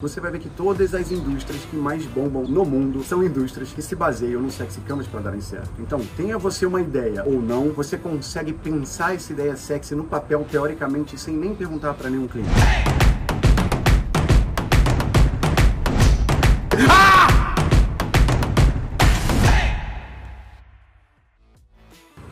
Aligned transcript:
Você 0.00 0.20
vai 0.20 0.30
ver 0.30 0.38
que 0.38 0.48
todas 0.48 0.94
as 0.94 1.10
indústrias 1.10 1.64
que 1.64 1.74
mais 1.74 2.06
bombam 2.06 2.44
no 2.44 2.64
mundo 2.64 3.02
são 3.02 3.20
indústrias 3.20 3.72
que 3.72 3.82
se 3.82 3.96
baseiam 3.96 4.40
no 4.40 4.48
sexy 4.48 4.80
camas 4.82 5.08
para 5.08 5.18
darem 5.18 5.40
certo. 5.40 5.72
Então, 5.80 6.00
tenha 6.16 6.38
você 6.38 6.64
uma 6.64 6.80
ideia 6.80 7.24
ou 7.24 7.42
não, 7.42 7.72
você 7.72 7.98
consegue 7.98 8.52
pensar 8.52 9.16
essa 9.16 9.32
ideia 9.32 9.56
sexy 9.56 9.96
no 9.96 10.04
papel 10.04 10.46
teoricamente 10.48 11.18
sem 11.18 11.34
nem 11.34 11.52
perguntar 11.52 11.94
para 11.94 12.08
nenhum 12.08 12.28
cliente. 12.28 12.48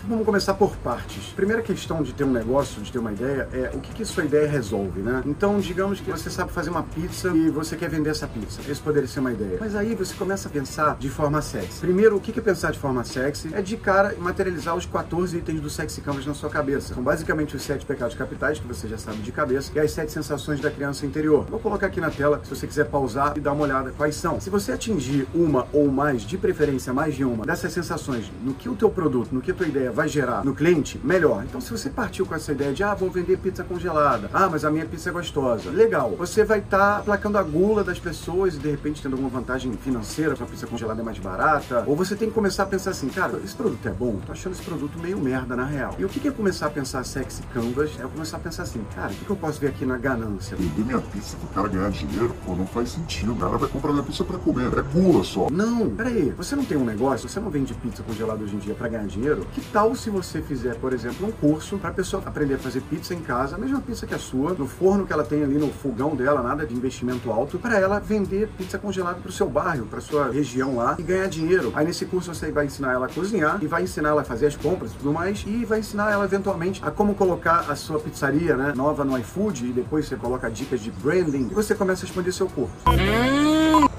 Vamos 0.08 0.24
começar 0.24 0.54
por 0.54 0.76
partes. 0.76 1.32
Primeira 1.34 1.60
questão 1.60 2.00
de 2.00 2.12
ter 2.12 2.22
um 2.22 2.30
negócio, 2.30 2.80
de 2.80 2.92
ter 2.92 2.98
uma 3.00 3.12
ideia, 3.12 3.48
é 3.52 3.72
o 3.74 3.80
que, 3.80 3.92
que 3.92 4.04
sua 4.04 4.24
ideia 4.24 4.46
resolve, 4.46 5.00
né? 5.00 5.20
Então, 5.26 5.58
digamos 5.58 6.00
que 6.00 6.08
você 6.08 6.30
sabe 6.30 6.52
fazer 6.52 6.70
uma 6.70 6.84
pizza 6.84 7.28
e 7.30 7.50
você 7.50 7.74
quer 7.74 7.90
vender 7.90 8.10
essa 8.10 8.28
pizza. 8.28 8.60
Esse 8.70 8.80
poderia 8.80 9.08
ser 9.08 9.18
uma 9.18 9.32
ideia. 9.32 9.56
Mas 9.58 9.74
aí 9.74 9.96
você 9.96 10.14
começa 10.14 10.48
a 10.48 10.50
pensar 10.50 10.96
de 10.96 11.10
forma 11.10 11.42
sexy. 11.42 11.80
Primeiro, 11.80 12.16
o 12.16 12.20
que, 12.20 12.30
que 12.30 12.38
é 12.38 12.42
pensar 12.42 12.70
de 12.70 12.78
forma 12.78 13.02
sexy? 13.02 13.52
É 13.52 13.60
de 13.60 13.76
cara 13.76 14.14
materializar 14.16 14.76
os 14.76 14.86
14 14.86 15.38
itens 15.38 15.60
do 15.60 15.68
Sexy 15.68 16.00
Canvas 16.00 16.24
na 16.24 16.34
sua 16.34 16.50
cabeça. 16.50 16.94
São 16.94 17.02
basicamente 17.02 17.56
os 17.56 17.62
7 17.62 17.84
pecados 17.84 18.14
capitais, 18.14 18.60
que 18.60 18.66
você 18.66 18.86
já 18.86 18.98
sabe 18.98 19.18
de 19.18 19.32
cabeça, 19.32 19.72
e 19.74 19.80
as 19.80 19.90
7 19.90 20.12
sensações 20.12 20.60
da 20.60 20.70
criança 20.70 21.04
interior. 21.04 21.46
Vou 21.50 21.58
colocar 21.58 21.88
aqui 21.88 22.00
na 22.00 22.10
tela, 22.10 22.40
se 22.44 22.50
você 22.50 22.64
quiser 22.68 22.84
pausar 22.84 23.36
e 23.36 23.40
dar 23.40 23.52
uma 23.52 23.64
olhada 23.64 23.92
quais 23.96 24.14
são. 24.14 24.40
Se 24.40 24.50
você 24.50 24.70
atingir 24.70 25.26
uma 25.34 25.66
ou 25.72 25.90
mais, 25.90 26.22
de 26.22 26.38
preferência 26.38 26.92
mais 26.92 27.16
de 27.16 27.24
uma, 27.24 27.44
dessas 27.44 27.72
sensações 27.72 28.30
no 28.44 28.54
que 28.54 28.68
o 28.68 28.76
teu 28.76 28.88
produto, 28.88 29.32
no 29.32 29.40
que 29.40 29.50
a 29.50 29.54
tua 29.54 29.66
ideia 29.66 29.95
vai 29.96 30.08
gerar 30.08 30.44
no 30.44 30.54
cliente, 30.54 31.00
melhor. 31.02 31.42
Então, 31.42 31.58
se 31.58 31.70
você 31.70 31.88
partiu 31.88 32.26
com 32.26 32.34
essa 32.34 32.52
ideia 32.52 32.72
de, 32.72 32.84
ah, 32.84 32.94
vou 32.94 33.10
vender 33.10 33.38
pizza 33.38 33.64
congelada, 33.64 34.28
ah, 34.32 34.46
mas 34.48 34.62
a 34.62 34.70
minha 34.70 34.84
pizza 34.84 35.08
é 35.08 35.12
gostosa, 35.12 35.70
legal. 35.70 36.14
Você 36.18 36.44
vai 36.44 36.58
estar 36.58 36.98
tá 36.98 37.02
placando 37.02 37.38
a 37.38 37.42
gula 37.42 37.82
das 37.82 37.98
pessoas 37.98 38.54
e 38.54 38.58
de 38.58 38.70
repente 38.70 39.02
tendo 39.02 39.12
alguma 39.12 39.30
vantagem 39.30 39.72
financeira, 39.72 40.34
a 40.34 40.46
pizza 40.46 40.66
congelada 40.66 41.00
é 41.00 41.04
mais 41.04 41.18
barata. 41.18 41.82
Ou 41.86 41.96
você 41.96 42.14
tem 42.14 42.28
que 42.28 42.34
começar 42.34 42.64
a 42.64 42.66
pensar 42.66 42.90
assim, 42.90 43.08
cara, 43.08 43.40
esse 43.42 43.54
produto 43.54 43.88
é 43.88 43.90
bom, 43.90 44.16
tô 44.26 44.32
achando 44.32 44.52
esse 44.52 44.62
produto 44.62 44.98
meio 44.98 45.18
merda 45.18 45.56
na 45.56 45.64
real. 45.64 45.94
E 45.98 46.04
o 46.04 46.08
que 46.08 46.28
é 46.28 46.30
começar 46.30 46.66
a 46.66 46.70
pensar 46.70 47.02
sexy 47.04 47.42
canvas? 47.54 47.98
É 47.98 48.02
começar 48.02 48.36
a 48.36 48.40
pensar 48.40 48.64
assim, 48.64 48.84
cara, 48.94 49.10
o 49.12 49.14
que, 49.14 49.24
que 49.24 49.30
eu 49.30 49.36
posso 49.36 49.58
ver 49.58 49.68
aqui 49.68 49.86
na 49.86 49.96
ganância? 49.96 50.56
Vender 50.56 50.84
minha 50.84 51.00
pizza 51.00 51.38
pro 51.38 51.48
cara 51.48 51.68
ganhar 51.68 51.90
dinheiro, 51.90 52.34
pô, 52.44 52.54
não 52.54 52.66
faz 52.66 52.90
sentido. 52.90 53.32
O 53.32 53.36
cara 53.36 53.56
vai 53.56 53.68
comprar 53.68 53.92
minha 53.92 54.04
pizza 54.04 54.24
pra 54.24 54.38
comer, 54.38 54.76
é 54.78 54.82
gula 54.82 55.24
só. 55.24 55.48
Não, 55.50 55.88
peraí, 55.88 56.30
você 56.36 56.54
não 56.54 56.64
tem 56.64 56.76
um 56.76 56.84
negócio, 56.84 57.28
você 57.28 57.40
não 57.40 57.48
vende 57.48 57.72
pizza 57.74 58.02
congelada 58.02 58.44
hoje 58.44 58.56
em 58.56 58.58
dia 58.58 58.74
para 58.74 58.88
ganhar 58.88 59.06
dinheiro? 59.06 59.46
Que 59.54 59.60
tal 59.60 59.85
se 59.94 60.10
você 60.10 60.40
fizer, 60.40 60.74
por 60.76 60.92
exemplo, 60.92 61.26
um 61.26 61.30
curso 61.30 61.78
para 61.78 61.90
a 61.90 61.92
pessoa 61.92 62.22
aprender 62.24 62.54
a 62.54 62.58
fazer 62.58 62.80
pizza 62.82 63.14
em 63.14 63.20
casa, 63.20 63.56
a 63.56 63.58
mesma 63.58 63.80
pizza 63.80 64.06
que 64.06 64.14
a 64.14 64.18
sua, 64.18 64.52
no 64.54 64.66
forno 64.66 65.06
que 65.06 65.12
ela 65.12 65.24
tem 65.24 65.42
ali 65.42 65.56
no 65.58 65.70
fogão 65.70 66.14
dela, 66.14 66.42
nada 66.42 66.66
de 66.66 66.74
investimento 66.74 67.30
alto, 67.30 67.58
para 67.58 67.78
ela 67.78 67.98
vender 67.98 68.48
pizza 68.56 68.78
congelada 68.78 69.20
para 69.20 69.28
o 69.28 69.32
seu 69.32 69.48
bairro, 69.48 69.86
para 69.86 70.00
sua 70.00 70.30
região 70.30 70.76
lá 70.76 70.96
e 70.98 71.02
ganhar 71.02 71.28
dinheiro. 71.28 71.72
Aí 71.74 71.86
nesse 71.86 72.06
curso 72.06 72.34
você 72.34 72.50
vai 72.50 72.66
ensinar 72.66 72.92
ela 72.92 73.06
a 73.06 73.08
cozinhar 73.08 73.58
e 73.62 73.66
vai 73.66 73.82
ensinar 73.82 74.10
ela 74.10 74.22
a 74.22 74.24
fazer 74.24 74.46
as 74.46 74.56
compras 74.56 74.92
e 74.92 74.94
tudo 74.94 75.12
mais 75.12 75.44
e 75.46 75.64
vai 75.64 75.80
ensinar 75.80 76.10
ela 76.10 76.24
eventualmente 76.24 76.80
a 76.84 76.90
como 76.90 77.14
colocar 77.14 77.70
a 77.70 77.76
sua 77.76 77.98
pizzaria, 78.00 78.56
né, 78.56 78.72
nova 78.74 79.04
no 79.04 79.18
iFood 79.18 79.66
e 79.66 79.72
depois 79.72 80.06
você 80.06 80.16
coloca 80.16 80.50
dicas 80.50 80.80
de 80.80 80.90
branding 80.90 81.48
e 81.50 81.54
você 81.54 81.74
começa 81.74 82.04
a 82.04 82.06
expandir 82.06 82.32
seu 82.32 82.48
curso. 82.48 82.74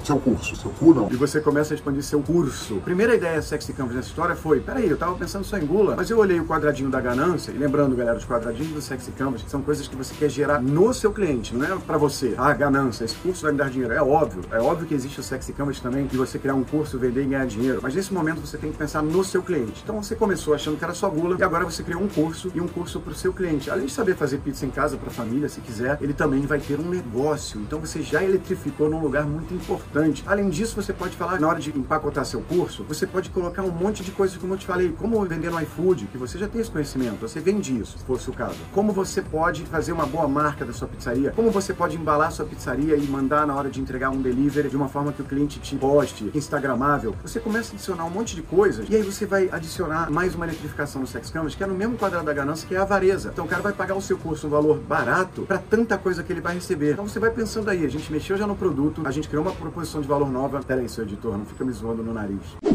Seu 0.07 0.17
curso, 0.17 0.55
seu 0.55 0.71
cu 0.71 0.93
não. 0.93 1.09
E 1.11 1.17
você 1.17 1.41
começa 1.41 1.73
a 1.73 1.75
expandir 1.75 2.01
seu 2.01 2.21
curso. 2.21 2.75
Primeira 2.75 3.13
ideia 3.13 3.41
sexy 3.41 3.73
canvas 3.73 3.93
nessa 3.93 4.07
história 4.07 4.37
foi, 4.37 4.61
peraí, 4.61 4.89
eu 4.89 4.95
tava 4.95 5.13
pensando 5.15 5.43
só 5.43 5.57
em 5.57 5.65
gula, 5.65 5.97
mas 5.97 6.09
eu 6.09 6.17
olhei 6.17 6.39
o 6.39 6.45
quadradinho 6.45 6.89
da 6.89 7.01
ganância, 7.01 7.51
e 7.51 7.57
lembrando, 7.57 7.93
galera, 7.93 8.17
os 8.17 8.23
quadradinhos 8.23 8.71
do 8.71 8.81
Sexy 8.81 9.11
Canvas 9.11 9.43
são 9.49 9.61
coisas 9.61 9.85
que 9.85 9.97
você 9.97 10.15
quer 10.15 10.29
gerar 10.29 10.61
no 10.61 10.93
seu 10.93 11.11
cliente, 11.11 11.53
não 11.53 11.65
é 11.65 11.77
para 11.85 11.97
você. 11.97 12.33
Ah, 12.37 12.53
ganância, 12.53 13.03
esse 13.03 13.15
curso 13.15 13.41
vai 13.41 13.51
me 13.51 13.57
dar 13.57 13.69
dinheiro. 13.69 13.93
É 13.93 14.01
óbvio, 14.01 14.43
é 14.49 14.61
óbvio 14.61 14.87
que 14.87 14.93
existe 14.93 15.19
o 15.19 15.23
Sexy 15.23 15.51
Canvas 15.51 15.81
também, 15.81 16.07
de 16.07 16.15
você 16.15 16.39
criar 16.39 16.55
um 16.55 16.63
curso, 16.63 16.97
vender 16.97 17.23
e 17.23 17.25
ganhar 17.25 17.45
dinheiro. 17.45 17.81
Mas 17.83 17.93
nesse 17.93 18.13
momento 18.13 18.39
você 18.39 18.57
tem 18.57 18.71
que 18.71 18.77
pensar 18.77 19.03
no 19.03 19.25
seu 19.25 19.43
cliente. 19.43 19.81
Então 19.83 20.01
você 20.01 20.15
começou 20.15 20.53
achando 20.53 20.77
que 20.77 20.85
era 20.85 20.93
só 20.93 21.09
gula, 21.09 21.35
e 21.37 21.43
agora 21.43 21.65
você 21.65 21.83
criou 21.83 22.01
um 22.01 22.07
curso 22.07 22.49
e 22.55 22.61
um 22.61 22.67
curso 22.69 23.01
para 23.01 23.11
o 23.11 23.15
seu 23.15 23.33
cliente. 23.33 23.69
Além 23.69 23.87
de 23.87 23.91
saber 23.91 24.15
fazer 24.15 24.37
pizza 24.37 24.65
em 24.65 24.69
casa 24.69 24.95
para 24.95 25.11
família, 25.11 25.49
se 25.49 25.59
quiser, 25.59 25.97
ele 25.99 26.13
também 26.13 26.43
vai 26.43 26.59
ter 26.59 26.79
um 26.79 26.89
negócio. 26.89 27.59
Então 27.59 27.81
você 27.81 28.01
já 28.01 28.23
eletrificou 28.23 28.89
num 28.89 29.01
lugar 29.01 29.25
muito 29.25 29.53
importante. 29.53 29.96
Além 30.25 30.49
disso, 30.49 30.75
você 30.75 30.93
pode 30.93 31.15
falar, 31.15 31.39
na 31.39 31.47
hora 31.47 31.59
de 31.59 31.69
empacotar 31.77 32.25
seu 32.25 32.41
curso, 32.41 32.83
você 32.83 33.05
pode 33.05 33.29
colocar 33.29 33.61
um 33.61 33.71
monte 33.71 34.03
de 34.03 34.11
coisas, 34.11 34.37
como 34.37 34.53
eu 34.53 34.57
te 34.57 34.65
falei, 34.65 34.93
como 34.97 35.23
vender 35.25 35.51
no 35.51 35.61
iFood, 35.61 36.07
que 36.07 36.17
você 36.17 36.37
já 36.37 36.47
tem 36.47 36.61
esse 36.61 36.71
conhecimento 36.71 36.87
conhecimento, 36.87 37.27
você 37.27 37.39
vende 37.39 37.77
isso, 37.77 37.97
se 37.97 38.03
fosse 38.05 38.29
o 38.29 38.33
caso. 38.33 38.57
Como 38.73 38.91
você 38.91 39.21
pode 39.21 39.63
fazer 39.65 39.91
uma 39.91 40.05
boa 40.05 40.27
marca 40.27 40.65
da 40.65 40.73
sua 40.73 40.87
pizzaria? 40.87 41.31
Como 41.31 41.51
você 41.51 41.73
pode 41.73 41.97
embalar 41.97 42.31
sua 42.31 42.45
pizzaria 42.45 42.95
e 42.95 43.07
mandar 43.07 43.45
na 43.45 43.55
hora 43.55 43.69
de 43.69 43.81
entregar 43.81 44.09
um 44.09 44.21
delivery 44.21 44.69
de 44.69 44.75
uma 44.75 44.87
forma 44.87 45.11
que 45.11 45.21
o 45.21 45.25
cliente 45.25 45.59
te 45.59 45.75
poste, 45.75 46.31
instagramável? 46.33 47.15
Você 47.21 47.39
começa 47.39 47.71
a 47.71 47.73
adicionar 47.73 48.05
um 48.05 48.09
monte 48.09 48.35
de 48.35 48.41
coisas 48.41 48.87
e 48.89 48.95
aí 48.95 49.01
você 49.01 49.25
vai 49.25 49.49
adicionar 49.51 50.09
mais 50.09 50.33
uma 50.35 50.45
eletrificação 50.45 51.01
no 51.01 51.07
Sex 51.07 51.29
Canvas, 51.29 51.55
que 51.55 51.63
é 51.63 51.67
no 51.67 51.75
mesmo 51.75 51.97
quadrado 51.97 52.25
da 52.25 52.33
ganância, 52.33 52.67
que 52.67 52.75
é 52.75 52.77
a 52.77 52.83
avareza. 52.83 53.29
Então 53.31 53.45
o 53.45 53.47
cara 53.47 53.61
vai 53.61 53.73
pagar 53.73 53.95
o 53.95 54.01
seu 54.01 54.17
curso 54.17 54.47
um 54.47 54.49
valor 54.49 54.79
barato 54.79 55.43
para 55.43 55.57
tanta 55.57 55.97
coisa 55.97 56.23
que 56.23 56.31
ele 56.31 56.41
vai 56.41 56.55
receber. 56.55 56.93
Então 56.93 57.07
você 57.07 57.19
vai 57.19 57.31
pensando 57.31 57.69
aí, 57.69 57.85
a 57.85 57.89
gente 57.89 58.11
mexeu 58.11 58.37
já 58.37 58.47
no 58.47 58.55
produto, 58.55 59.01
a 59.05 59.11
gente 59.11 59.27
criou 59.27 59.43
uma 59.43 59.53
proposição 59.53 59.86
de 59.95 60.07
valor 60.07 60.29
nova. 60.29 60.61
Pera 60.61 60.81
aí, 60.81 60.89
seu 60.89 61.03
editor, 61.05 61.37
não 61.37 61.45
fica 61.45 61.63
me 61.63 61.71
zoando 61.71 62.03
no 62.03 62.13
nariz. 62.13 62.66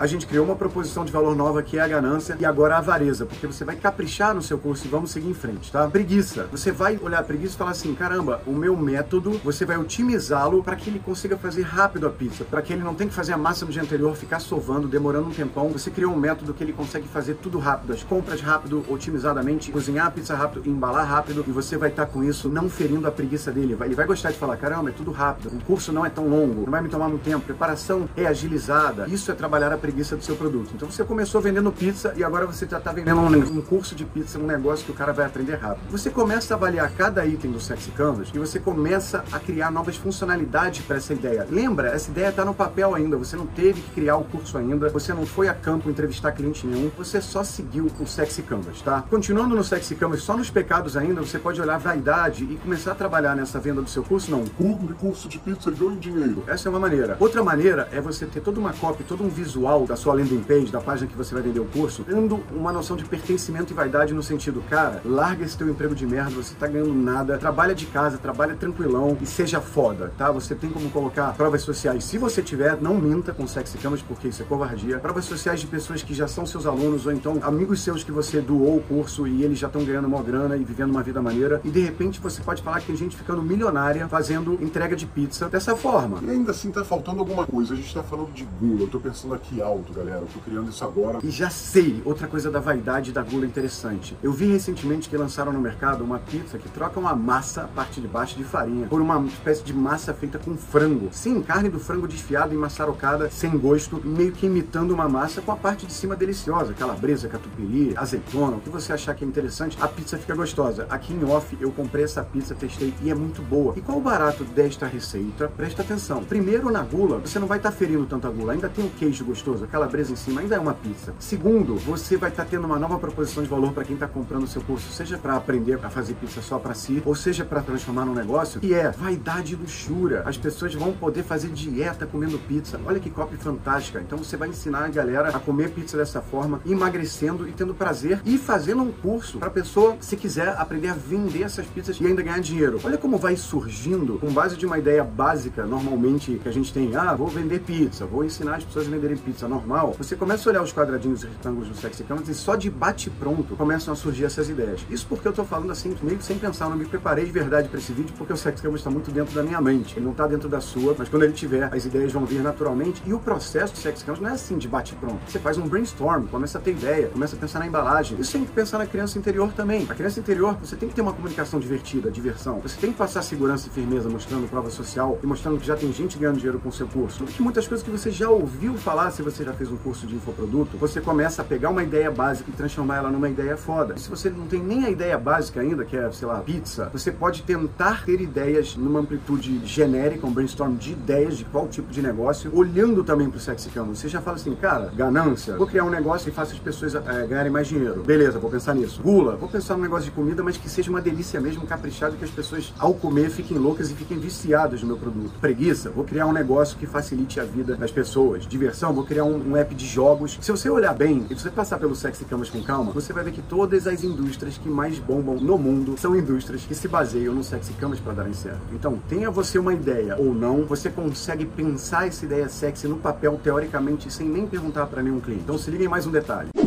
A 0.00 0.06
gente 0.06 0.26
criou 0.26 0.46
uma 0.46 0.56
proposição 0.56 1.04
de 1.04 1.12
valor 1.12 1.36
nova 1.36 1.62
que 1.62 1.76
é 1.76 1.82
a 1.82 1.86
ganância 1.86 2.34
e 2.40 2.44
agora 2.46 2.74
a 2.74 2.78
avareza, 2.78 3.26
porque 3.26 3.46
você 3.46 3.66
vai 3.66 3.76
caprichar 3.76 4.34
no 4.34 4.40
seu 4.40 4.56
curso 4.56 4.86
e 4.86 4.88
vamos 4.88 5.10
seguir 5.10 5.28
em 5.28 5.34
frente, 5.34 5.70
tá? 5.70 5.86
Preguiça. 5.88 6.48
Você 6.50 6.72
vai 6.72 6.98
olhar 7.02 7.18
a 7.18 7.22
preguiça 7.22 7.54
e 7.54 7.58
falar 7.58 7.72
assim: 7.72 7.94
caramba, 7.94 8.40
o 8.46 8.52
meu 8.52 8.74
método, 8.74 9.38
você 9.44 9.66
vai 9.66 9.76
otimizá-lo 9.76 10.64
para 10.64 10.74
que 10.74 10.88
ele 10.88 11.00
consiga 11.00 11.36
fazer 11.36 11.60
rápido 11.64 12.06
a 12.06 12.10
pizza, 12.10 12.44
para 12.44 12.62
que 12.62 12.72
ele 12.72 12.82
não 12.82 12.94
tenha 12.94 13.10
que 13.10 13.14
fazer 13.14 13.34
a 13.34 13.36
massa 13.36 13.66
no 13.66 13.72
dia 13.72 13.82
anterior, 13.82 14.16
ficar 14.16 14.40
sovando, 14.40 14.88
demorando 14.88 15.28
um 15.28 15.32
tempão. 15.32 15.68
Você 15.68 15.90
criou 15.90 16.14
um 16.14 16.18
método 16.18 16.54
que 16.54 16.64
ele 16.64 16.72
consegue 16.72 17.06
fazer 17.06 17.34
tudo 17.34 17.58
rápido, 17.58 17.92
as 17.92 18.02
compras 18.02 18.40
rápido, 18.40 18.82
otimizadamente, 18.88 19.70
cozinhar 19.70 20.06
a 20.06 20.10
pizza 20.10 20.34
rápido, 20.34 20.66
embalar 20.66 21.06
rápido 21.06 21.44
e 21.46 21.50
você 21.50 21.76
vai 21.76 21.90
estar 21.90 22.06
tá 22.06 22.10
com 22.10 22.24
isso 22.24 22.48
não 22.48 22.70
ferindo 22.70 23.06
a 23.06 23.10
preguiça 23.10 23.52
dele. 23.52 23.76
Ele 23.78 23.94
vai 23.94 24.06
gostar 24.06 24.30
de 24.30 24.38
falar: 24.38 24.56
caramba, 24.56 24.88
é 24.88 24.92
tudo 24.94 25.10
rápido, 25.10 25.54
o 25.54 25.62
curso 25.66 25.92
não 25.92 26.06
é 26.06 26.08
tão 26.08 26.26
longo, 26.26 26.62
não 26.62 26.70
vai 26.70 26.80
me 26.80 26.88
tomar 26.88 27.10
muito 27.10 27.22
tempo, 27.22 27.44
preparação 27.44 28.08
é 28.16 28.26
agilizada. 28.26 29.06
Isso 29.06 29.30
é 29.30 29.34
trabalhar 29.34 29.70
a 29.70 29.76
preguiça 29.76 29.89
preguiça 29.90 30.16
do 30.16 30.22
seu 30.22 30.36
produto. 30.36 30.70
Então 30.74 30.88
você 30.88 31.04
começou 31.04 31.40
vendendo 31.40 31.72
pizza 31.72 32.14
e 32.16 32.22
agora 32.22 32.46
você 32.46 32.66
já 32.66 32.78
está 32.78 32.92
vendendo 32.92 33.20
um, 33.20 33.58
um, 33.58 33.60
curso 33.60 33.94
de 33.94 34.04
pizza, 34.04 34.38
um 34.38 34.46
negócio 34.46 34.84
que 34.84 34.92
o 34.92 34.94
cara 34.94 35.12
vai 35.12 35.26
aprender 35.26 35.56
rápido. 35.56 35.90
Você 35.90 36.10
começa 36.10 36.54
a 36.54 36.56
avaliar 36.56 36.92
cada 36.92 37.26
item 37.26 37.50
do 37.50 37.60
Sexy 37.60 37.90
Canvas 37.90 38.28
e 38.32 38.38
você 38.38 38.60
começa 38.60 39.24
a 39.32 39.40
criar 39.40 39.70
novas 39.72 39.96
funcionalidades 39.96 40.84
para 40.84 40.96
essa 40.96 41.12
ideia. 41.12 41.44
Lembra, 41.50 41.88
essa 41.88 42.08
ideia 42.08 42.28
está 42.28 42.44
no 42.44 42.54
papel 42.54 42.94
ainda, 42.94 43.16
você 43.16 43.36
não 43.36 43.46
teve 43.46 43.80
que 43.80 43.90
criar 43.90 44.16
o 44.16 44.24
curso 44.24 44.56
ainda, 44.56 44.88
você 44.88 45.12
não 45.12 45.26
foi 45.26 45.48
a 45.48 45.54
campo 45.54 45.90
entrevistar 45.90 46.30
cliente 46.32 46.64
nenhum, 46.66 46.90
você 46.96 47.20
só 47.20 47.42
seguiu 47.42 47.90
o 47.98 48.06
Sexy 48.06 48.42
Canvas, 48.42 48.80
tá? 48.80 49.02
Continuando 49.10 49.56
no 49.56 49.64
Sexy 49.64 49.96
Canvas, 49.96 50.22
só 50.22 50.36
nos 50.36 50.50
pecados 50.50 50.96
ainda, 50.96 51.20
você 51.20 51.38
pode 51.38 51.60
olhar 51.60 51.74
a 51.74 51.78
vaidade 51.78 52.44
e 52.44 52.56
começar 52.56 52.92
a 52.92 52.94
trabalhar 52.94 53.34
nessa 53.34 53.58
venda 53.58 53.82
do 53.82 53.90
seu 53.90 54.04
curso, 54.04 54.30
não. 54.30 54.44
Curso 54.46 54.94
curso 54.94 55.28
de 55.28 55.38
pizza 55.38 55.70
ganha 55.70 55.96
dinheiro. 55.96 56.44
Essa 56.46 56.68
é 56.68 56.70
uma 56.70 56.78
maneira. 56.78 57.16
Outra 57.18 57.42
maneira 57.42 57.88
é 57.92 58.00
você 58.00 58.26
ter 58.26 58.40
toda 58.40 58.60
uma 58.60 58.72
cópia, 58.72 59.04
todo 59.08 59.24
um 59.24 59.28
visual 59.28 59.79
da 59.84 59.96
sua 59.96 60.14
landing 60.14 60.42
page, 60.42 60.70
da 60.70 60.80
página 60.80 61.08
que 61.08 61.16
você 61.16 61.34
vai 61.34 61.42
vender 61.42 61.60
o 61.60 61.64
curso, 61.64 62.04
dando 62.08 62.40
uma 62.50 62.72
noção 62.72 62.96
de 62.96 63.04
pertencimento 63.04 63.72
e 63.72 63.76
vaidade 63.76 64.14
no 64.14 64.22
sentido, 64.22 64.62
cara, 64.68 65.00
larga 65.04 65.44
esse 65.44 65.56
teu 65.56 65.68
emprego 65.68 65.94
de 65.94 66.06
merda, 66.06 66.30
você 66.30 66.54
tá 66.54 66.66
ganhando 66.66 66.94
nada, 66.94 67.38
trabalha 67.38 67.74
de 67.74 67.86
casa, 67.86 68.18
trabalha 68.18 68.54
tranquilão 68.54 69.16
e 69.20 69.26
seja 69.26 69.60
foda, 69.60 70.12
tá? 70.16 70.30
Você 70.30 70.54
tem 70.54 70.70
como 70.70 70.90
colocar 70.90 71.32
provas 71.34 71.62
sociais. 71.62 72.04
Se 72.04 72.18
você 72.18 72.42
tiver, 72.42 72.80
não 72.80 72.94
minta 72.94 73.32
com 73.32 73.46
sexy 73.46 73.78
camas, 73.78 74.02
porque 74.02 74.28
isso 74.28 74.42
é 74.42 74.44
covardia. 74.44 74.98
Provas 74.98 75.24
sociais 75.24 75.60
de 75.60 75.66
pessoas 75.66 76.02
que 76.02 76.14
já 76.14 76.28
são 76.28 76.44
seus 76.46 76.66
alunos 76.66 77.06
ou 77.06 77.12
então 77.12 77.38
amigos 77.42 77.80
seus 77.80 78.04
que 78.04 78.12
você 78.12 78.40
doou 78.40 78.76
o 78.76 78.82
curso 78.82 79.26
e 79.26 79.42
eles 79.42 79.58
já 79.58 79.66
estão 79.66 79.84
ganhando 79.84 80.06
uma 80.06 80.22
grana 80.22 80.56
e 80.56 80.64
vivendo 80.64 80.90
uma 80.90 81.02
vida 81.02 81.20
maneira. 81.22 81.60
E 81.64 81.70
de 81.70 81.80
repente 81.80 82.20
você 82.20 82.42
pode 82.42 82.62
falar 82.62 82.80
que 82.80 82.86
tem 82.86 82.96
gente 82.96 83.16
ficando 83.16 83.42
milionária 83.42 84.08
fazendo 84.08 84.58
entrega 84.62 84.96
de 84.96 85.06
pizza 85.06 85.48
dessa 85.48 85.76
forma. 85.76 86.18
E 86.22 86.30
ainda 86.30 86.50
assim 86.50 86.70
tá 86.70 86.84
faltando 86.84 87.20
alguma 87.20 87.46
coisa. 87.46 87.74
A 87.74 87.76
gente 87.76 87.92
tá 87.94 88.02
falando 88.02 88.32
de 88.32 88.44
gula. 88.60 88.82
Eu 88.82 88.88
tô 88.88 89.00
pensando 89.00 89.34
aqui 89.34 89.62
alto, 89.70 89.92
galera. 89.92 90.20
Eu 90.20 90.26
tô 90.26 90.40
criando 90.40 90.70
isso 90.70 90.84
agora. 90.84 91.18
E 91.22 91.30
já 91.30 91.48
sei, 91.48 92.02
outra 92.04 92.26
coisa 92.26 92.50
da 92.50 92.60
vaidade 92.60 93.12
da 93.12 93.22
gula 93.22 93.46
interessante. 93.46 94.16
Eu 94.22 94.32
vi 94.32 94.46
recentemente 94.46 95.08
que 95.08 95.16
lançaram 95.16 95.52
no 95.52 95.60
mercado 95.60 96.02
uma 96.02 96.18
pizza 96.18 96.58
que 96.58 96.68
troca 96.68 96.98
uma 96.98 97.14
massa, 97.14 97.68
parte 97.74 98.00
de 98.00 98.08
baixo, 98.08 98.36
de 98.36 98.44
farinha, 98.44 98.86
por 98.88 99.00
uma 99.00 99.24
espécie 99.26 99.62
de 99.62 99.72
massa 99.72 100.12
feita 100.12 100.38
com 100.38 100.56
frango. 100.56 101.08
Sim, 101.12 101.40
carne 101.42 101.68
do 101.68 101.78
frango 101.78 102.08
desfiada 102.08 102.52
e 102.52 102.56
maçarocada, 102.56 103.30
sem 103.30 103.56
gosto, 103.56 104.00
meio 104.04 104.32
que 104.32 104.46
imitando 104.46 104.92
uma 104.92 105.08
massa 105.08 105.40
com 105.40 105.52
a 105.52 105.56
parte 105.56 105.86
de 105.86 105.92
cima 105.92 106.16
deliciosa, 106.16 106.74
calabresa, 106.74 107.28
catupiry, 107.28 107.94
azeitona, 107.96 108.56
o 108.56 108.60
que 108.60 108.68
você 108.68 108.92
achar 108.92 109.14
que 109.14 109.24
é 109.24 109.28
interessante, 109.28 109.78
a 109.80 109.86
pizza 109.86 110.18
fica 110.18 110.34
gostosa. 110.34 110.86
Aqui 110.90 111.12
em 111.12 111.24
off 111.24 111.56
eu 111.60 111.70
comprei 111.70 112.04
essa 112.04 112.22
pizza, 112.22 112.54
testei 112.54 112.92
e 113.02 113.10
é 113.10 113.14
muito 113.14 113.42
boa. 113.42 113.74
E 113.76 113.80
qual 113.80 113.98
o 113.98 114.00
barato 114.00 114.44
desta 114.44 114.86
receita? 114.86 115.48
Presta 115.48 115.82
atenção. 115.82 116.24
Primeiro 116.24 116.70
na 116.70 116.82
gula, 116.82 117.18
você 117.18 117.38
não 117.38 117.46
vai 117.46 117.58
estar 117.58 117.70
tá 117.70 117.76
ferindo 117.76 118.06
tanta 118.06 118.28
gula, 118.28 118.52
ainda 118.52 118.68
tem 118.68 118.84
um 118.84 118.88
queijo 118.88 119.24
gostoso 119.24 119.59
gostoso, 119.60 119.64
a 119.64 119.66
calabresa 119.66 120.12
em 120.12 120.16
cima 120.16 120.40
ainda 120.40 120.56
é 120.56 120.58
uma 120.58 120.74
pizza. 120.74 121.14
Segundo, 121.18 121.76
você 121.76 122.16
vai 122.16 122.30
estar 122.30 122.44
tá 122.44 122.50
tendo 122.50 122.64
uma 122.64 122.78
nova 122.78 122.98
proposição 122.98 123.42
de 123.42 123.48
valor 123.48 123.72
para 123.72 123.84
quem 123.84 123.94
está 123.94 124.08
comprando 124.08 124.44
o 124.44 124.46
seu 124.46 124.62
curso, 124.62 124.92
seja 124.92 125.18
para 125.18 125.36
aprender 125.36 125.78
a 125.82 125.90
fazer 125.90 126.14
pizza 126.14 126.40
só 126.42 126.58
para 126.58 126.74
si, 126.74 127.02
ou 127.04 127.14
seja 127.14 127.44
para 127.44 127.60
transformar 127.60 128.04
num 128.04 128.14
negócio, 128.14 128.60
que 128.60 128.74
é 128.74 128.90
vaidade 128.90 129.52
e 129.52 129.56
luxúria. 129.56 130.22
As 130.24 130.36
pessoas 130.36 130.74
vão 130.74 130.92
poder 130.92 131.22
fazer 131.22 131.48
dieta 131.48 132.06
comendo 132.06 132.38
pizza. 132.38 132.80
Olha 132.86 133.00
que 133.00 133.10
copy 133.10 133.36
fantástica. 133.36 134.00
Então 134.00 134.18
você 134.18 134.36
vai 134.36 134.48
ensinar 134.48 134.84
a 134.84 134.88
galera 134.88 135.28
a 135.28 135.38
comer 135.38 135.70
pizza 135.70 135.96
dessa 135.96 136.20
forma, 136.20 136.60
emagrecendo 136.66 137.48
e 137.48 137.52
tendo 137.52 137.74
prazer 137.74 138.20
e 138.24 138.38
fazendo 138.38 138.82
um 138.82 138.92
curso 138.92 139.38
para 139.38 139.48
a 139.48 139.52
pessoa, 139.52 139.96
se 140.00 140.16
quiser, 140.16 140.48
aprender 140.58 140.88
a 140.88 140.94
vender 140.94 141.42
essas 141.42 141.66
pizzas 141.66 141.98
e 142.00 142.06
ainda 142.06 142.22
ganhar 142.22 142.40
dinheiro. 142.40 142.80
Olha 142.84 142.98
como 142.98 143.18
vai 143.18 143.36
surgindo 143.36 144.18
com 144.18 144.32
base 144.32 144.56
de 144.56 144.66
uma 144.66 144.78
ideia 144.78 145.04
básica, 145.04 145.66
normalmente 145.66 146.40
que 146.42 146.48
a 146.48 146.52
gente 146.52 146.72
tem, 146.72 146.94
ah, 146.96 147.14
vou 147.14 147.28
vender 147.28 147.60
pizza, 147.60 148.06
vou 148.06 148.24
ensinar 148.24 148.56
as 148.56 148.64
pessoas 148.64 148.86
a 148.86 148.90
venderem 148.90 149.16
pizza 149.16 149.48
normal. 149.50 149.94
Você 149.98 150.14
começa 150.14 150.48
a 150.48 150.50
olhar 150.50 150.62
os 150.62 150.72
quadradinhos 150.72 151.24
e 151.24 151.26
retângulos 151.26 151.68
do 151.68 151.74
Sexy 151.74 152.04
Canvas 152.04 152.28
e 152.28 152.34
só 152.34 152.54
de 152.54 152.70
bate 152.70 153.10
pronto 153.10 153.56
começam 153.56 153.92
a 153.92 153.96
surgir 153.96 154.24
essas 154.24 154.48
ideias. 154.48 154.80
Isso 154.88 155.06
porque 155.08 155.26
eu 155.26 155.32
tô 155.32 155.44
falando 155.44 155.72
assim, 155.72 155.94
meio 156.02 156.22
sem 156.22 156.38
pensar, 156.38 156.70
não 156.70 156.76
me 156.76 156.86
preparei 156.86 157.24
de 157.24 157.32
verdade 157.32 157.68
para 157.68 157.78
esse 157.78 157.92
vídeo 157.92 158.14
porque 158.16 158.32
o 158.32 158.36
Sexy 158.36 158.62
Canvas 158.62 158.80
está 158.80 158.90
muito 158.90 159.10
dentro 159.10 159.34
da 159.34 159.42
minha 159.42 159.60
mente. 159.60 159.96
Ele 159.96 160.04
não 160.04 160.12
está 160.12 160.26
dentro 160.26 160.48
da 160.48 160.60
sua, 160.60 160.94
mas 160.96 161.08
quando 161.08 161.24
ele 161.24 161.32
tiver, 161.32 161.64
as 161.74 161.84
ideias 161.84 162.12
vão 162.12 162.24
vir 162.24 162.40
naturalmente. 162.40 163.02
E 163.04 163.12
o 163.12 163.18
processo 163.18 163.74
do 163.74 163.78
Sexy 163.78 164.04
Canvas 164.04 164.22
não 164.22 164.30
é 164.30 164.32
assim 164.32 164.56
de 164.56 164.68
bate 164.68 164.94
pronto. 164.94 165.18
Você 165.26 165.38
faz 165.38 165.58
um 165.58 165.66
brainstorm, 165.66 166.26
começa 166.26 166.58
a 166.58 166.60
ter 166.60 166.70
ideia, 166.70 167.08
começa 167.08 167.34
a 167.34 167.38
pensar 167.38 167.58
na 167.58 167.66
embalagem. 167.66 168.18
Isso 168.20 168.32
tem 168.32 168.44
que 168.44 168.52
pensar 168.52 168.78
na 168.78 168.86
criança 168.86 169.18
interior 169.18 169.52
também. 169.52 169.86
A 169.90 169.94
criança 169.94 170.20
interior, 170.20 170.56
você 170.62 170.76
tem 170.76 170.88
que 170.88 170.94
ter 170.94 171.02
uma 171.02 171.12
comunicação 171.12 171.58
divertida, 171.58 172.10
diversão. 172.10 172.60
Você 172.60 172.76
tem 172.80 172.92
que 172.92 172.98
passar 172.98 173.22
segurança 173.22 173.66
e 173.68 173.70
firmeza 173.70 174.08
mostrando 174.08 174.48
prova 174.48 174.70
social 174.70 175.18
e 175.22 175.26
mostrando 175.26 175.58
que 175.58 175.66
já 175.66 175.76
tem 175.76 175.92
gente 175.92 176.18
ganhando 176.18 176.36
dinheiro 176.36 176.60
com 176.60 176.68
o 176.68 176.72
seu 176.72 176.86
curso. 176.86 177.24
Que 177.24 177.42
muitas 177.42 177.66
coisas 177.66 177.84
que 177.84 177.90
você 177.90 178.10
já 178.10 178.28
ouviu 178.28 178.74
falar, 178.76 179.10
se 179.10 179.22
você 179.22 179.39
já 179.44 179.52
fez 179.52 179.70
um 179.70 179.76
curso 179.76 180.06
de 180.06 180.14
infoproduto, 180.14 180.76
você 180.76 181.00
começa 181.00 181.42
a 181.42 181.44
pegar 181.44 181.70
uma 181.70 181.82
ideia 181.82 182.10
básica 182.10 182.50
e 182.50 182.52
transformar 182.52 182.96
ela 182.96 183.10
numa 183.10 183.28
ideia 183.28 183.56
foda. 183.56 183.94
E 183.96 184.00
se 184.00 184.08
você 184.08 184.30
não 184.30 184.46
tem 184.46 184.62
nem 184.62 184.84
a 184.84 184.90
ideia 184.90 185.18
básica 185.18 185.60
ainda, 185.60 185.84
que 185.84 185.96
é, 185.96 186.10
sei 186.12 186.26
lá, 186.26 186.40
pizza, 186.40 186.90
você 186.92 187.10
pode 187.10 187.42
tentar 187.42 188.04
ter 188.04 188.20
ideias 188.20 188.76
numa 188.76 189.00
amplitude 189.00 189.60
genérica, 189.66 190.26
um 190.26 190.32
brainstorm 190.32 190.76
de 190.76 190.92
ideias 190.92 191.36
de 191.36 191.44
qual 191.44 191.68
tipo 191.68 191.90
de 191.92 192.02
negócio, 192.02 192.50
olhando 192.54 193.04
também 193.04 193.28
para 193.28 193.38
o 193.38 193.40
sexy 193.40 193.70
canvas. 193.70 193.98
Você 193.98 194.08
já 194.08 194.20
fala 194.20 194.36
assim, 194.36 194.54
cara, 194.54 194.90
ganância, 194.94 195.56
vou 195.56 195.66
criar 195.66 195.84
um 195.84 195.90
negócio 195.90 196.28
que 196.28 196.36
faça 196.36 196.52
as 196.52 196.58
pessoas 196.58 196.94
é, 196.94 197.26
ganharem 197.26 197.50
mais 197.50 197.68
dinheiro. 197.68 198.02
Beleza, 198.02 198.38
vou 198.38 198.50
pensar 198.50 198.74
nisso. 198.74 199.02
Gula, 199.02 199.36
vou 199.36 199.48
pensar 199.48 199.76
num 199.76 199.82
negócio 199.82 200.06
de 200.06 200.10
comida, 200.10 200.42
mas 200.42 200.56
que 200.56 200.68
seja 200.68 200.90
uma 200.90 201.00
delícia 201.00 201.40
mesmo, 201.40 201.66
caprichado, 201.66 202.16
que 202.16 202.24
as 202.24 202.30
pessoas, 202.30 202.72
ao 202.78 202.94
comer, 202.94 203.30
fiquem 203.30 203.58
loucas 203.58 203.90
e 203.90 203.94
fiquem 203.94 204.18
viciadas 204.18 204.82
no 204.82 204.88
meu 204.88 204.96
produto. 204.96 205.32
Preguiça, 205.40 205.90
vou 205.90 206.04
criar 206.04 206.26
um 206.26 206.32
negócio 206.32 206.76
que 206.76 206.86
facilite 206.86 207.40
a 207.40 207.44
vida 207.44 207.76
das 207.76 207.90
pessoas. 207.90 208.46
Diversão, 208.46 208.92
vou 208.92 209.04
criar 209.04 209.19
um, 209.22 209.50
um 209.50 209.56
app 209.56 209.74
de 209.74 209.86
jogos. 209.86 210.38
Se 210.40 210.50
você 210.50 210.68
olhar 210.68 210.94
bem 210.94 211.26
e 211.30 211.34
você 211.34 211.50
passar 211.50 211.78
pelo 211.78 211.94
Sexy 211.94 212.24
Camas 212.24 212.50
com 212.50 212.62
calma, 212.62 212.92
você 212.92 213.12
vai 213.12 213.24
ver 213.24 213.32
que 213.32 213.42
todas 213.42 213.86
as 213.86 214.04
indústrias 214.04 214.58
que 214.58 214.68
mais 214.68 214.98
bombam 214.98 215.36
no 215.36 215.58
mundo 215.58 215.96
são 215.98 216.16
indústrias 216.16 216.62
que 216.62 216.74
se 216.74 216.88
baseiam 216.88 217.34
no 217.34 217.44
Sexy 217.44 217.72
Camas 217.74 218.00
para 218.00 218.14
darem 218.14 218.34
certo. 218.34 218.60
Então, 218.72 218.98
tenha 219.08 219.30
você 219.30 219.58
uma 219.58 219.74
ideia 219.74 220.16
ou 220.16 220.34
não, 220.34 220.64
você 220.64 220.90
consegue 220.90 221.44
pensar 221.46 222.06
essa 222.06 222.24
ideia 222.24 222.48
sexy 222.48 222.86
no 222.86 222.96
papel, 222.96 223.38
teoricamente, 223.42 224.12
sem 224.12 224.28
nem 224.28 224.46
perguntar 224.46 224.86
para 224.86 225.02
nenhum 225.02 225.20
cliente. 225.20 225.42
Então, 225.44 225.58
se 225.58 225.70
liguem 225.70 225.88
mais 225.88 226.06
um 226.06 226.10
detalhe. 226.10 226.59